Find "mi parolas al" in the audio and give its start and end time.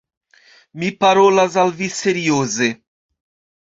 0.85-1.77